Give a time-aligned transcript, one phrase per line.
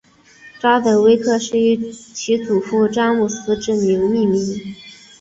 [0.59, 4.75] 查德威克是以其祖父詹姆斯之名命名。